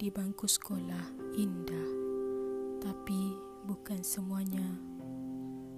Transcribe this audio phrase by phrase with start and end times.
[0.00, 1.88] di bangku sekolah indah,
[2.80, 3.36] tapi
[3.68, 4.64] bukan semuanya.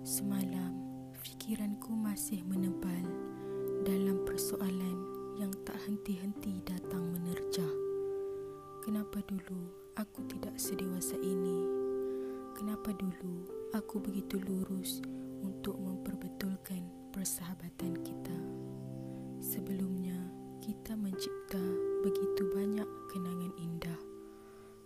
[0.07, 0.79] Semalam,
[1.27, 3.03] fikiranku masih menebal
[3.83, 4.95] dalam persoalan
[5.43, 7.67] yang tak henti-henti datang menerjah.
[8.87, 9.67] Kenapa dulu
[9.99, 11.67] aku tidak sedewasa ini?
[12.55, 13.43] Kenapa dulu
[13.75, 15.03] aku begitu lurus
[15.43, 16.32] untuk memperbetulkan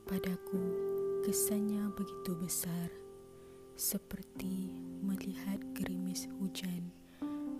[0.06, 0.62] Padaku,
[1.26, 2.94] kesannya begitu besar,
[3.74, 4.70] seperti
[5.02, 6.94] melihat gerimis hujan,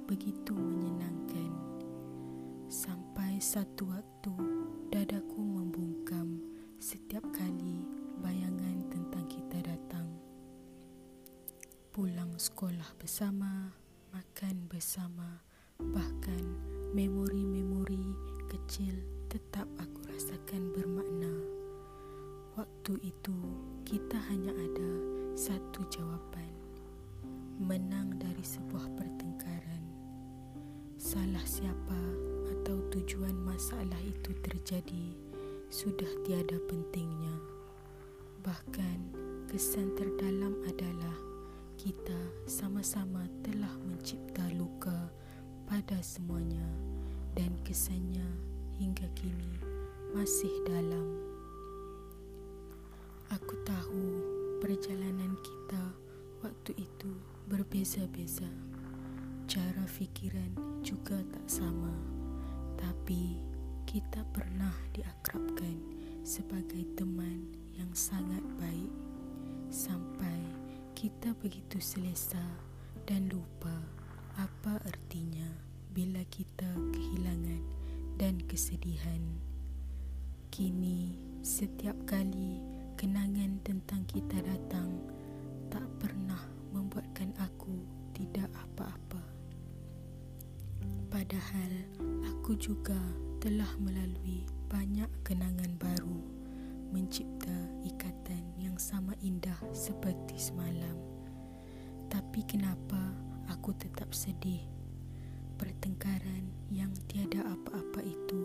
[0.06, 1.50] begitu menyenangkan.
[2.70, 4.30] Sampai satu waktu,
[4.94, 6.38] dadaku membungkam
[6.78, 7.82] setiap kali
[8.22, 10.06] bayangan tentang kita datang.
[11.90, 13.74] Pulang sekolah bersama,
[14.14, 15.42] makan bersama,
[15.82, 16.46] bahkan
[16.94, 18.14] memori-memori
[18.46, 18.94] kecil
[19.26, 20.85] tetap aku rasakan bermakna.
[22.86, 23.34] Waktu itu
[23.82, 24.90] kita hanya ada
[25.34, 26.46] satu jawapan.
[27.58, 29.82] Menang dari sebuah pertengkaran.
[30.94, 31.98] Salah siapa
[32.46, 35.18] atau tujuan masalah itu terjadi
[35.66, 37.34] sudah tiada pentingnya.
[38.46, 38.98] Bahkan
[39.50, 41.18] kesan terdalam adalah
[41.82, 45.10] kita sama-sama telah mencipta luka
[45.66, 46.70] pada semuanya
[47.34, 48.30] dan kesannya
[48.78, 49.58] hingga kini
[50.14, 51.25] masih dalam.
[53.26, 54.22] Aku tahu
[54.62, 55.82] perjalanan kita
[56.46, 57.10] waktu itu
[57.50, 58.46] berbeza-beza.
[59.50, 60.54] Cara fikiran
[60.86, 61.90] juga tak sama.
[62.78, 63.34] Tapi
[63.82, 65.74] kita pernah diakrabkan
[66.22, 68.94] sebagai teman yang sangat baik
[69.74, 70.38] sampai
[70.94, 72.46] kita begitu selesa
[73.10, 73.74] dan lupa
[74.38, 75.50] apa artinya
[75.90, 77.62] bila kita kehilangan
[78.22, 79.22] dan kesedihan.
[80.54, 84.88] Kini, setiap kali kenangan tentang kita datang,
[85.68, 86.40] tak pernah
[86.72, 87.76] membuatkan aku
[88.16, 89.20] tidak apa-apa.
[91.12, 91.72] Padahal,
[92.24, 92.96] aku juga
[93.36, 96.24] telah melalui banyak kenangan baru,
[96.88, 97.52] mencipta
[97.84, 100.96] ikatan yang sama indah seperti semalam.
[102.08, 103.12] Tapi kenapa
[103.52, 104.64] aku tetap sedih.
[105.60, 108.42] Pertengkaran yang tiada apa-apa itu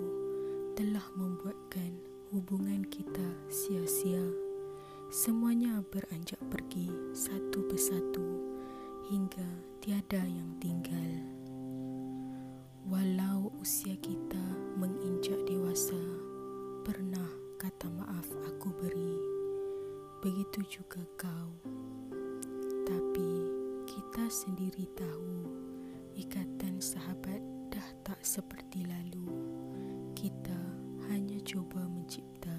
[0.76, 1.91] telah membuatkan
[2.32, 4.24] hubungan kita sia-sia.
[5.12, 8.24] Semuanya beranjak pergi satu persatu
[9.12, 9.44] hingga
[9.84, 11.12] tiada yang tinggal.
[12.88, 14.40] Walau usia kita
[14.80, 16.00] menginjak dewasa,
[16.88, 17.28] pernah
[17.60, 19.16] kata maaf aku beri.
[20.24, 21.52] Begitu juga kau.
[22.88, 23.32] Tapi
[23.84, 25.52] kita sendiri tahu
[26.16, 27.44] ikatan sahabat
[27.76, 28.61] dah tak seperti
[31.52, 32.56] cuba mencipta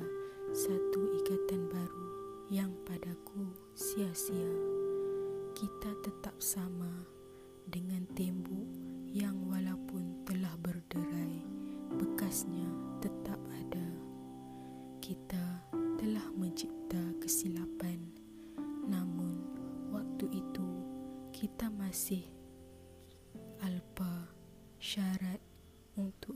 [0.52, 2.06] satu ikatan baru
[2.52, 4.52] yang padaku sia-sia.
[5.56, 7.08] Kita tetap sama
[7.64, 8.68] dengan tembok
[9.08, 11.40] yang walaupun telah berderai,
[11.96, 12.68] bekasnya
[13.00, 13.88] tetap ada.
[15.00, 15.64] Kita
[15.96, 17.96] telah mencipta kesilapan,
[18.92, 19.40] namun
[19.88, 20.68] waktu itu
[21.32, 22.28] kita masih
[23.64, 24.28] alpa
[24.76, 25.40] syarat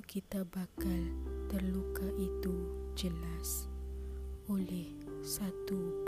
[0.07, 1.03] kita bakal
[1.51, 2.55] terluka itu
[2.95, 3.67] jelas
[4.47, 4.87] oleh
[5.27, 6.06] satu